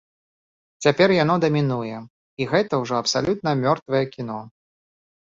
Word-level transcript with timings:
Цяпер 0.85 1.09
яно 1.23 1.33
дамінуе, 1.43 1.97
і 2.43 2.47
гэта 2.53 2.79
ўжо 2.83 2.93
абсалютна 3.01 3.49
мёртвае 3.61 4.01
кіно. 4.15 4.39